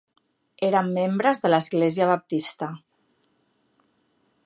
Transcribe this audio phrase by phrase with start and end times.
[0.67, 2.73] Eren membres de l'Església Baptista.